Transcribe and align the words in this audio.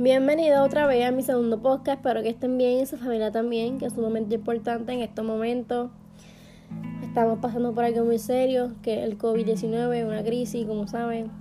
Bienvenido 0.00 0.62
otra 0.62 0.86
vez 0.86 1.04
a 1.04 1.10
mi 1.10 1.24
segundo 1.24 1.60
podcast. 1.60 1.98
Espero 1.98 2.22
que 2.22 2.28
estén 2.28 2.56
bien 2.56 2.78
y 2.78 2.86
su 2.86 2.96
familia 2.96 3.32
también, 3.32 3.78
que 3.78 3.86
es 3.86 3.94
sumamente 3.94 4.36
importante 4.36 4.92
en 4.92 5.00
estos 5.00 5.24
momentos. 5.24 5.90
Estamos 7.02 7.40
pasando 7.40 7.74
por 7.74 7.82
algo 7.82 8.04
muy 8.04 8.20
serio, 8.20 8.76
que 8.80 9.02
el 9.02 9.18
COVID-19, 9.18 10.06
una 10.06 10.22
crisis, 10.22 10.64
como 10.66 10.86
saben. 10.86 11.32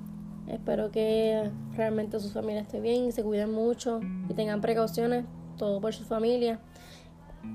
Espero 0.47 0.89
que 0.89 1.51
realmente 1.75 2.19
su 2.19 2.29
familia 2.29 2.61
esté 2.61 2.81
bien 2.81 3.05
y 3.05 3.11
se 3.11 3.21
cuiden 3.21 3.51
mucho 3.51 3.99
y 4.27 4.33
tengan 4.33 4.59
precauciones, 4.59 5.25
todo 5.57 5.79
por 5.79 5.93
su 5.93 6.03
familia 6.03 6.59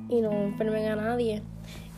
y 0.09 0.21
no 0.21 0.31
enfermen 0.31 0.87
a 0.87 0.95
nadie. 0.95 1.43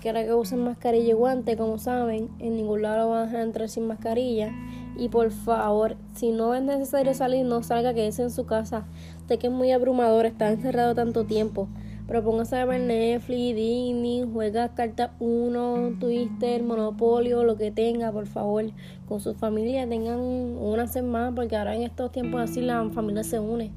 Quiero 0.01 0.21
que 0.21 0.33
usen 0.33 0.61
mascarilla 0.61 1.11
y 1.11 1.13
guante, 1.13 1.59
como 1.59 1.77
saben, 1.77 2.31
en 2.39 2.57
ningún 2.57 2.81
lado 2.81 3.11
van 3.11 3.37
a 3.37 3.43
entrar 3.43 3.69
sin 3.69 3.87
mascarilla. 3.87 4.51
Y 4.97 5.09
por 5.09 5.31
favor, 5.31 5.97
si 6.15 6.31
no 6.31 6.55
es 6.55 6.63
necesario 6.63 7.15
salir, 7.15 7.45
no 7.45 7.63
salga, 7.63 7.95
quédese 7.95 8.23
en 8.23 8.31
su 8.31 8.47
casa. 8.47 8.85
Sé 9.27 9.39
que 9.39 9.49
es 9.49 9.53
muy 9.53 9.73
abrumador 9.73 10.27
estar 10.27 10.53
encerrado 10.53 10.95
tanto 10.95 11.25
tiempo. 11.25 11.69
Pero 12.07 12.23
póngase 12.23 12.57
a 12.57 12.67
ver 12.67 12.83
Netflix, 12.83 13.57
Disney, 13.57 14.29
juega 14.31 14.69
cartas 14.75 15.13
1, 15.21 15.95
Twitter, 15.99 16.63
Monopolio, 16.63 17.45
lo 17.45 17.57
que 17.57 17.71
tenga, 17.71 18.13
por 18.13 18.27
favor. 18.27 18.67
Con 19.09 19.21
su 19.21 19.35
familia 19.35 19.89
tengan 19.89 20.21
una 20.21 20.87
semana, 20.87 21.35
porque 21.35 21.57
ahora 21.57 21.75
en 21.75 21.83
estos 21.83 22.13
tiempos 22.13 22.43
así 22.43 22.61
la 22.61 22.89
familia 22.91 23.25
se 23.25 23.39
une. 23.39 23.73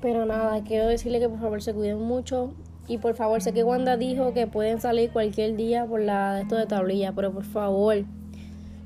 Pero 0.00 0.24
nada, 0.24 0.62
quiero 0.62 0.86
decirle 0.86 1.18
que 1.18 1.28
por 1.28 1.40
favor 1.40 1.62
se 1.62 1.74
cuiden 1.74 1.98
mucho. 2.00 2.52
Y 2.86 2.98
por 2.98 3.14
favor, 3.14 3.42
sé 3.42 3.52
que 3.52 3.64
Wanda 3.64 3.96
dijo 3.96 4.32
que 4.32 4.46
pueden 4.46 4.80
salir 4.80 5.10
cualquier 5.10 5.56
día 5.56 5.84
por 5.86 6.00
la 6.00 6.34
de 6.34 6.42
esto 6.42 6.56
de 6.56 6.66
tablilla, 6.66 7.12
pero 7.12 7.32
por 7.32 7.44
favor, 7.44 8.04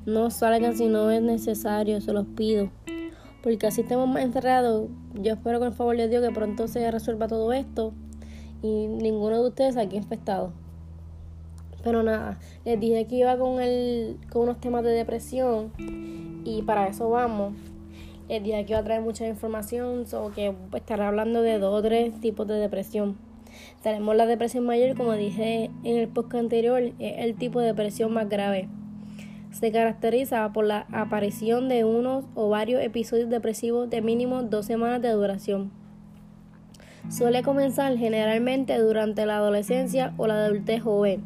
no 0.05 0.29
salgan 0.29 0.77
si 0.77 0.87
no 0.87 1.09
es 1.09 1.21
necesario, 1.21 1.99
se 1.99 2.13
los 2.13 2.27
pido. 2.27 2.69
Porque 3.41 3.67
así 3.67 3.81
estemos 3.81 4.07
más 4.07 4.23
encerrados. 4.23 4.87
Yo 5.15 5.33
espero 5.33 5.59
con 5.59 5.69
el 5.69 5.73
favor 5.73 5.97
de 5.97 6.07
Dios 6.07 6.23
que 6.25 6.33
pronto 6.33 6.67
se 6.67 6.89
resuelva 6.91 7.27
todo 7.27 7.53
esto 7.53 7.93
y 8.61 8.87
ninguno 8.87 9.41
de 9.41 9.49
ustedes 9.49 9.77
aquí 9.77 9.97
infectado. 9.97 10.53
Pero 11.83 12.03
nada, 12.03 12.39
les 12.65 12.79
dije 12.79 13.05
que 13.05 13.15
iba 13.15 13.37
con, 13.37 13.59
el, 13.61 14.17
con 14.31 14.43
unos 14.43 14.59
temas 14.59 14.83
de 14.83 14.91
depresión 14.91 15.71
y 16.43 16.61
para 16.63 16.87
eso 16.87 17.09
vamos. 17.09 17.53
Les 18.27 18.43
dije 18.43 18.65
que 18.65 18.73
iba 18.73 18.79
a 18.79 18.83
traer 18.83 19.01
mucha 19.01 19.27
información, 19.27 20.05
o 20.13 20.31
que 20.31 20.55
estaré 20.73 21.03
hablando 21.03 21.43
de 21.43 21.59
dos 21.59 21.79
o 21.79 21.81
tres 21.83 22.19
tipos 22.19 22.47
de 22.47 22.55
depresión. 22.55 23.17
Tenemos 23.83 24.15
la 24.15 24.25
depresión 24.25 24.65
mayor, 24.65 24.97
como 24.97 25.13
dije 25.13 25.69
en 25.83 25.97
el 25.97 26.07
podcast 26.07 26.43
anterior, 26.43 26.81
es 26.81 26.93
el 26.99 27.35
tipo 27.35 27.59
de 27.59 27.67
depresión 27.67 28.11
más 28.11 28.27
grave 28.27 28.67
se 29.59 29.71
caracteriza 29.71 30.51
por 30.51 30.65
la 30.65 30.85
aparición 30.91 31.69
de 31.69 31.85
unos 31.85 32.25
o 32.35 32.49
varios 32.49 32.83
episodios 32.83 33.29
depresivos 33.29 33.89
de 33.89 34.01
mínimo 34.01 34.43
dos 34.43 34.65
semanas 34.65 35.01
de 35.01 35.09
duración. 35.11 35.71
Suele 37.09 37.41
comenzar 37.41 37.95
generalmente 37.97 38.77
durante 38.79 39.25
la 39.25 39.37
adolescencia 39.37 40.13
o 40.17 40.27
la 40.27 40.45
adultez 40.45 40.81
joven. 40.81 41.23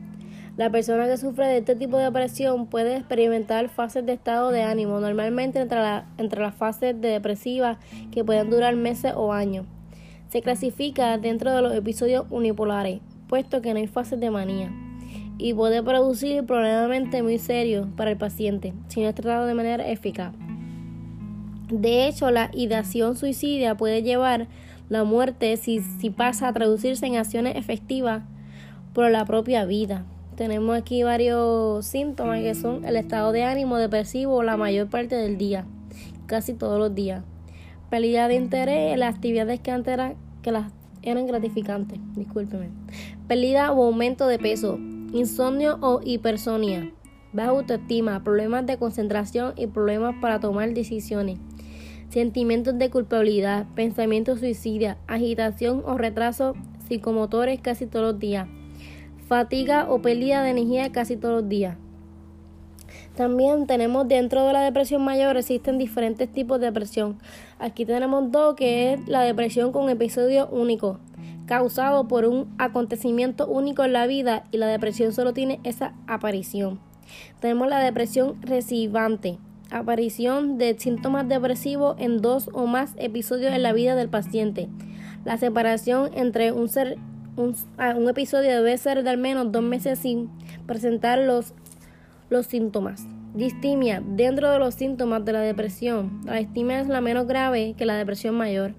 La 0.57 0.69
persona 0.69 1.07
que 1.07 1.17
sufre 1.17 1.47
de 1.47 1.57
este 1.57 1.75
tipo 1.75 1.97
de 1.97 2.03
depresión 2.03 2.67
puede 2.67 2.97
experimentar 2.97 3.67
fases 3.69 4.05
de 4.05 4.13
estado 4.13 4.51
de 4.51 4.61
ánimo, 4.61 4.99
normalmente 4.99 5.59
entre, 5.59 5.79
entre 6.19 6.41
las 6.41 6.53
fases 6.53 7.01
de 7.01 7.07
depresivas 7.07 7.77
que 8.11 8.23
pueden 8.23 8.51
durar 8.51 8.75
meses 8.75 9.13
o 9.15 9.33
años. 9.33 9.65
Se 10.27 10.43
clasifica 10.43 11.17
dentro 11.17 11.51
de 11.51 11.63
los 11.63 11.73
episodios 11.73 12.27
unipolares, 12.29 12.99
puesto 13.27 13.61
que 13.63 13.73
no 13.73 13.79
hay 13.79 13.87
fases 13.87 14.19
de 14.19 14.29
manía 14.29 14.71
y 15.39 15.53
puede 15.53 15.81
producir 15.81 16.45
problemas 16.45 17.23
muy 17.23 17.39
serios 17.39 17.87
para 17.95 18.11
el 18.11 18.17
paciente 18.17 18.73
si 18.89 19.01
no 19.01 19.07
es 19.07 19.15
tratado 19.15 19.47
de 19.47 19.53
manera 19.55 19.87
eficaz. 19.87 20.33
De 21.71 22.07
hecho, 22.07 22.29
la 22.29 22.51
ideación 22.53 23.15
suicida 23.15 23.77
puede 23.77 24.03
llevar 24.03 24.47
la 24.89 25.03
muerte 25.03 25.55
si, 25.55 25.81
pasa 26.09 26.47
a 26.47 26.53
traducirse 26.53 27.05
en 27.05 27.15
acciones 27.15 27.55
efectivas 27.55 28.23
por 28.93 29.09
la 29.09 29.23
propia 29.25 29.65
vida. 29.65 30.03
Tenemos 30.35 30.77
aquí 30.77 31.03
varios 31.03 31.85
síntomas 31.85 32.41
que 32.41 32.55
son 32.55 32.85
el 32.85 32.95
estado 32.95 33.31
de 33.31 33.43
ánimo 33.43 33.77
depresivo 33.77 34.43
la 34.43 34.57
mayor 34.57 34.89
parte 34.89 35.15
del 35.15 35.37
día, 35.37 35.65
casi 36.25 36.53
todos 36.53 36.79
los 36.79 36.93
días. 36.93 37.23
Pérdida 37.89 38.27
de 38.27 38.35
interés 38.35 38.93
en 38.93 38.99
las 38.99 39.15
actividades 39.15 39.59
que 39.59 39.71
antes 39.71 39.97
las 39.97 40.71
eran 41.01 41.27
gratificantes, 41.27 41.99
discúlpeme. 42.15 42.69
Pérdida 43.27 43.71
o 43.71 43.85
aumento 43.85 44.27
de 44.27 44.39
peso, 44.39 44.79
insomnio 45.13 45.77
o 45.81 46.01
hipersonia, 46.03 46.91
baja 47.33 47.49
autoestima, 47.49 48.23
problemas 48.23 48.65
de 48.65 48.77
concentración 48.77 49.53
y 49.55 49.67
problemas 49.67 50.15
para 50.21 50.39
tomar 50.39 50.73
decisiones, 50.73 51.39
sentimientos 52.09 52.77
de 52.77 52.89
culpabilidad, 52.89 53.65
pensamientos 53.75 54.39
suicidas, 54.39 54.97
agitación 55.07 55.83
o 55.85 55.97
retraso 55.97 56.55
psicomotores 56.87 57.59
casi 57.59 57.87
todos 57.87 58.13
los 58.13 58.19
días, 58.19 58.47
fatiga 59.27 59.87
o 59.89 60.01
pérdida 60.01 60.43
de 60.43 60.51
energía 60.51 60.91
casi 60.91 61.17
todos 61.17 61.41
los 61.41 61.49
días. 61.49 61.77
También 63.15 63.67
tenemos 63.67 64.07
dentro 64.07 64.45
de 64.45 64.53
la 64.53 64.61
depresión 64.61 65.03
mayor 65.03 65.35
existen 65.35 65.77
diferentes 65.77 66.31
tipos 66.31 66.59
de 66.59 66.67
depresión. 66.67 67.19
Aquí 67.59 67.85
tenemos 67.85 68.31
dos 68.31 68.55
que 68.55 68.93
es 68.93 69.07
la 69.07 69.21
depresión 69.21 69.71
con 69.71 69.89
episodio 69.89 70.47
único, 70.47 70.99
causado 71.49 72.07
por 72.07 72.25
un 72.25 72.53
acontecimiento 72.59 73.47
único 73.47 73.83
en 73.83 73.91
la 73.91 74.05
vida 74.05 74.43
y 74.51 74.57
la 74.57 74.67
depresión 74.67 75.13
solo 75.13 75.33
tiene 75.33 75.59
esa 75.63 75.95
aparición. 76.05 76.79
Tenemos 77.39 77.67
la 77.67 77.79
depresión 77.79 78.39
recibante, 78.43 79.39
aparición 79.71 80.59
de 80.59 80.77
síntomas 80.77 81.27
depresivos 81.27 81.95
en 81.97 82.21
dos 82.21 82.51
o 82.53 82.67
más 82.67 82.93
episodios 82.97 83.51
en 83.51 83.63
la 83.63 83.73
vida 83.73 83.95
del 83.95 84.09
paciente. 84.09 84.69
La 85.25 85.39
separación 85.39 86.11
entre 86.13 86.51
un, 86.51 86.69
ser, 86.69 86.99
un, 87.35 87.55
ah, 87.79 87.95
episodio 88.07 88.51
debe 88.51 88.77
ser 88.77 89.01
de 89.01 89.09
al 89.09 89.17
menos 89.17 89.51
dos 89.51 89.63
meses 89.63 89.97
sin 89.97 90.29
presentar 90.67 91.17
los, 91.17 91.55
los 92.29 92.45
síntomas. 92.45 93.07
Distimia, 93.33 94.03
dentro 94.05 94.51
de 94.51 94.59
los 94.59 94.75
síntomas 94.75 95.25
de 95.25 95.33
la 95.33 95.41
depresión, 95.41 96.21
la 96.25 96.35
distimia 96.35 96.79
es 96.79 96.87
la 96.87 97.01
menos 97.01 97.25
grave 97.25 97.73
que 97.75 97.87
la 97.87 97.95
depresión 97.95 98.35
mayor. 98.35 98.75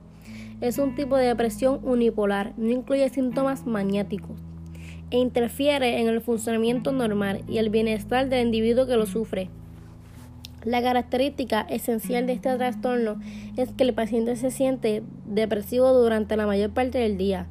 Es 0.61 0.79
un 0.79 0.95
tipo 0.95 1.17
de 1.17 1.27
depresión 1.27 1.81
unipolar, 1.83 2.53
no 2.57 2.71
incluye 2.71 3.09
síntomas 3.09 3.67
maniáticos 3.67 4.39
e 5.11 5.19
interfiere 5.19 6.01
en 6.01 6.09
el 6.09 6.21
funcionamiento 6.21 6.93
normal 6.93 7.43
y 7.49 7.59
el 7.59 7.71
bienestar 7.71 8.29
del 8.29 8.47
individuo 8.47 8.87
que 8.87 8.97
lo 8.97 9.07
sufre. 9.07 9.49
La 10.65 10.83
característica 10.83 11.63
esencial 11.63 12.27
de 12.27 12.35
este 12.35 12.55
trastorno 12.57 13.19
es 13.57 13.71
que 13.71 13.85
el 13.85 13.95
paciente 13.95 14.37
se 14.37 14.51
siente 14.51 15.03
depresivo 15.25 15.93
durante 15.93 16.37
la 16.37 16.47
mayor 16.47 16.71
parte 16.71 16.99
del 16.99 17.17
día, 17.17 17.47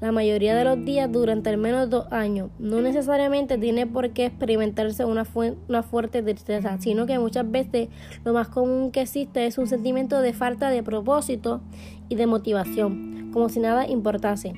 la 0.00 0.12
mayoría 0.12 0.54
de 0.54 0.64
los 0.64 0.84
días 0.84 1.10
durante 1.10 1.50
al 1.50 1.58
menos 1.58 1.90
dos 1.90 2.06
años. 2.12 2.50
No 2.58 2.80
necesariamente 2.80 3.58
tiene 3.58 3.86
por 3.86 4.10
qué 4.10 4.26
experimentarse 4.26 5.04
una, 5.04 5.24
fuerte 5.24 6.22
tristeza, 6.22 6.78
sino 6.78 7.06
que 7.06 7.18
muchas 7.18 7.50
veces 7.50 7.88
lo 8.24 8.32
más 8.32 8.48
común 8.48 8.90
que 8.92 9.02
existe 9.02 9.46
es 9.46 9.58
un 9.58 9.66
sentimiento 9.66 10.20
de 10.20 10.32
falta 10.32 10.70
de 10.70 10.82
propósito 10.82 11.60
y 12.08 12.14
de 12.14 12.26
motivación, 12.26 13.30
como 13.32 13.48
si 13.48 13.60
nada 13.60 13.86
importase. 13.88 14.54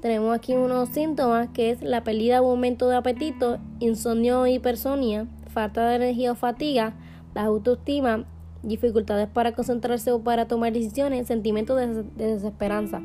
Tenemos 0.00 0.34
aquí 0.34 0.54
unos 0.54 0.88
síntomas 0.88 1.48
que 1.48 1.70
es 1.70 1.82
la 1.82 2.02
pérdida 2.02 2.40
o 2.40 2.50
aumento 2.50 2.88
de 2.88 2.96
apetito, 2.96 3.58
insomnio 3.80 4.40
o 4.40 4.46
hipersonia, 4.46 5.26
falta 5.48 5.86
de 5.88 5.96
energía 5.96 6.32
o 6.32 6.34
fatiga, 6.34 6.94
la 7.34 7.42
autoestima, 7.42 8.24
dificultades 8.62 9.28
para 9.28 9.52
concentrarse 9.52 10.10
o 10.10 10.22
para 10.22 10.48
tomar 10.48 10.72
decisiones, 10.72 11.26
sentimientos 11.26 11.78
de 11.78 12.04
desesperanza. 12.16 13.02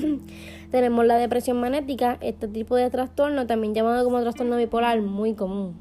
Tenemos 0.70 1.04
la 1.06 1.16
depresión 1.16 1.60
magnética, 1.60 2.18
este 2.20 2.48
tipo 2.48 2.76
de 2.76 2.90
trastorno, 2.90 3.46
también 3.46 3.74
llamado 3.74 4.04
como 4.04 4.20
trastorno 4.20 4.56
bipolar, 4.56 5.00
muy 5.02 5.34
común, 5.34 5.74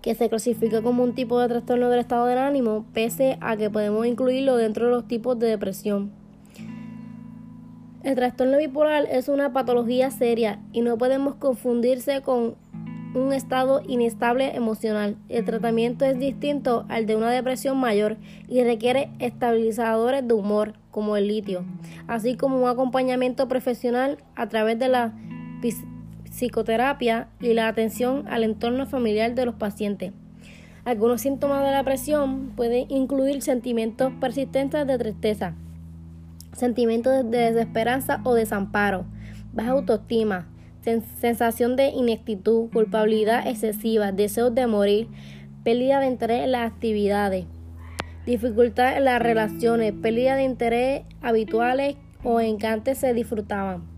que 0.00 0.14
se 0.14 0.28
clasifica 0.28 0.82
como 0.82 1.02
un 1.02 1.14
tipo 1.14 1.38
de 1.40 1.48
trastorno 1.48 1.90
del 1.90 2.00
estado 2.00 2.26
del 2.26 2.38
ánimo, 2.38 2.86
pese 2.92 3.38
a 3.40 3.56
que 3.56 3.70
podemos 3.70 4.06
incluirlo 4.06 4.56
dentro 4.56 4.86
de 4.86 4.92
los 4.92 5.06
tipos 5.06 5.38
de 5.38 5.48
depresión. 5.48 6.12
El 8.02 8.16
trastorno 8.16 8.58
bipolar 8.58 9.06
es 9.10 9.28
una 9.28 9.52
patología 9.52 10.10
seria 10.10 10.60
y 10.72 10.80
no 10.80 10.98
podemos 10.98 11.36
confundirse 11.36 12.20
con 12.20 12.56
un 13.14 13.32
estado 13.32 13.82
inestable 13.86 14.56
emocional. 14.56 15.16
El 15.28 15.44
tratamiento 15.44 16.04
es 16.04 16.18
distinto 16.18 16.86
al 16.88 17.06
de 17.06 17.16
una 17.16 17.30
depresión 17.30 17.78
mayor 17.78 18.16
y 18.48 18.62
requiere 18.62 19.10
estabilizadores 19.18 20.26
de 20.26 20.34
humor, 20.34 20.74
como 20.90 21.16
el 21.16 21.28
litio, 21.28 21.64
así 22.06 22.36
como 22.36 22.62
un 22.62 22.68
acompañamiento 22.68 23.48
profesional 23.48 24.18
a 24.34 24.48
través 24.48 24.78
de 24.78 24.88
la 24.88 25.14
psicoterapia 26.30 27.28
y 27.40 27.54
la 27.54 27.68
atención 27.68 28.24
al 28.28 28.44
entorno 28.44 28.86
familiar 28.86 29.34
de 29.34 29.46
los 29.46 29.54
pacientes. 29.54 30.12
Algunos 30.84 31.20
síntomas 31.20 31.64
de 31.64 31.70
la 31.70 31.78
depresión 31.78 32.52
pueden 32.56 32.90
incluir 32.90 33.40
sentimientos 33.42 34.12
persistentes 34.20 34.86
de 34.86 34.98
tristeza, 34.98 35.54
sentimientos 36.52 37.30
de 37.30 37.52
desesperanza 37.52 38.20
o 38.24 38.34
desamparo, 38.34 39.04
baja 39.52 39.70
autoestima, 39.70 40.48
sensación 40.82 41.76
de 41.76 41.88
ineptitud, 41.88 42.70
culpabilidad 42.70 43.46
excesiva, 43.46 44.12
deseos 44.12 44.54
de 44.54 44.66
morir, 44.66 45.08
pérdida 45.62 46.00
de 46.00 46.06
interés 46.06 46.42
en 46.42 46.52
las 46.52 46.70
actividades, 46.70 47.46
dificultad 48.26 48.96
en 48.96 49.04
las 49.04 49.22
relaciones, 49.22 49.92
pérdida 49.92 50.36
de 50.36 50.44
interés 50.44 51.02
habituales 51.20 51.96
o 52.24 52.40
en 52.40 52.58
que 52.58 52.66
antes 52.66 52.98
se 52.98 53.14
disfrutaban, 53.14 53.91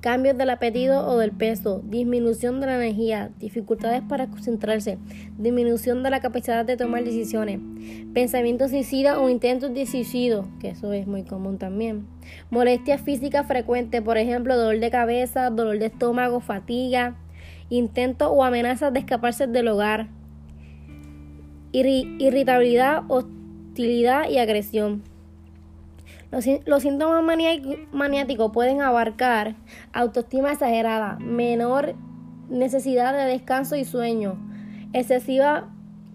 cambios 0.00 0.36
del 0.36 0.50
apetito 0.50 1.06
o 1.06 1.18
del 1.18 1.32
peso, 1.32 1.82
disminución 1.84 2.60
de 2.60 2.66
la 2.66 2.76
energía, 2.76 3.30
dificultades 3.38 4.02
para 4.02 4.28
concentrarse, 4.28 4.98
disminución 5.38 6.02
de 6.02 6.10
la 6.10 6.20
capacidad 6.20 6.64
de 6.64 6.76
tomar 6.76 7.04
decisiones, 7.04 7.60
pensamientos 8.14 8.70
suicidas 8.70 9.18
o 9.18 9.28
intentos 9.28 9.74
de 9.74 9.86
suicidio, 9.86 10.48
que 10.58 10.70
eso 10.70 10.92
es 10.92 11.06
muy 11.06 11.24
común 11.24 11.58
también, 11.58 12.06
molestias 12.50 13.02
físicas 13.02 13.46
frecuentes, 13.46 14.00
por 14.00 14.16
ejemplo, 14.16 14.56
dolor 14.56 14.80
de 14.80 14.90
cabeza, 14.90 15.50
dolor 15.50 15.78
de 15.78 15.86
estómago, 15.86 16.40
fatiga, 16.40 17.16
intentos 17.68 18.28
o 18.30 18.42
amenazas 18.42 18.92
de 18.92 19.00
escaparse 19.00 19.46
del 19.46 19.68
hogar, 19.68 20.08
irritabilidad, 21.72 23.02
hostilidad 23.08 24.28
y 24.28 24.38
agresión. 24.38 25.02
Los, 26.30 26.82
síntomas 26.82 27.24
maniáticos 27.92 28.52
pueden 28.52 28.82
abarcar 28.82 29.56
autoestima 29.92 30.52
exagerada, 30.52 31.18
menor 31.18 31.94
necesidad 32.48 33.12
de 33.12 33.24
descanso 33.24 33.74
y 33.74 33.84
sueño, 33.84 34.38
excesiva 34.92 35.70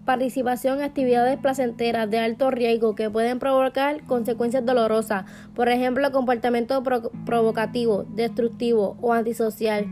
participación 0.06 0.78
en 0.78 0.84
actividades 0.84 1.36
placenteras 1.38 2.08
de 2.08 2.18
alto 2.18 2.50
riesgo 2.50 2.94
que 2.94 3.10
pueden 3.10 3.38
provocar 3.38 4.04
consecuencias 4.04 4.64
dolorosas, 4.64 5.26
por 5.54 5.68
ejemplo, 5.68 6.10
comportamiento 6.12 6.82
provocativo, 7.26 8.04
destructivo 8.14 8.96
o 9.02 9.12
antisocial. 9.12 9.84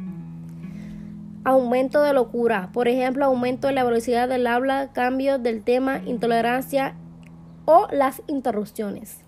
Aumento 1.45 2.01
de 2.01 2.15
locura, 2.15 2.71
por 2.73 2.89
ejemplo, 2.89 3.27
aumento 3.27 3.69
en 3.69 3.75
la 3.75 3.85
velocidad 3.85 4.27
del 4.29 4.47
habla, 4.47 4.93
cambios 4.95 5.43
del 5.43 5.63
tema, 5.63 6.01
intolerancia 6.07 6.95
o 7.67 7.89
las 7.91 8.23
interrupciones. 8.27 9.24